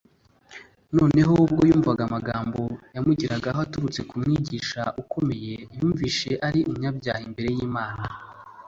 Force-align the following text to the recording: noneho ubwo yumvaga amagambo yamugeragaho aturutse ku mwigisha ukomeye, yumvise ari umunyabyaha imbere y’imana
noneho 0.97 1.33
ubwo 1.45 1.61
yumvaga 1.69 2.01
amagambo 2.05 2.61
yamugeragaho 2.95 3.59
aturutse 3.65 4.01
ku 4.09 4.13
mwigisha 4.21 4.81
ukomeye, 5.01 5.53
yumvise 5.77 6.29
ari 6.47 6.59
umunyabyaha 6.69 7.21
imbere 7.29 7.49
y’imana 7.57 8.03